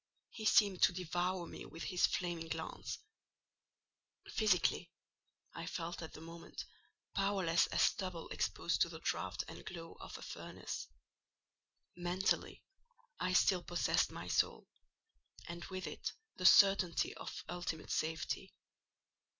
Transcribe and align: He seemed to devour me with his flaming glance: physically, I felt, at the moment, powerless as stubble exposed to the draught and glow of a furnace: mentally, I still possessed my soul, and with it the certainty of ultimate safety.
He 0.31 0.45
seemed 0.45 0.81
to 0.81 0.93
devour 0.93 1.45
me 1.45 1.63
with 1.67 1.83
his 1.83 2.07
flaming 2.07 2.47
glance: 2.47 2.97
physically, 4.27 4.89
I 5.53 5.67
felt, 5.67 6.01
at 6.01 6.13
the 6.13 6.19
moment, 6.21 6.65
powerless 7.13 7.67
as 7.67 7.83
stubble 7.83 8.27
exposed 8.29 8.81
to 8.81 8.89
the 8.89 8.97
draught 8.99 9.43
and 9.47 9.63
glow 9.63 9.93
of 9.99 10.17
a 10.17 10.23
furnace: 10.23 10.87
mentally, 11.95 12.63
I 13.19 13.33
still 13.33 13.61
possessed 13.61 14.09
my 14.11 14.27
soul, 14.27 14.67
and 15.47 15.65
with 15.65 15.85
it 15.85 16.13
the 16.35 16.47
certainty 16.47 17.13
of 17.13 17.43
ultimate 17.47 17.91
safety. 17.91 18.55